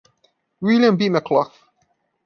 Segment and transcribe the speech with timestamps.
[0.61, 1.09] William B.
[1.11, 1.51] McCulloch.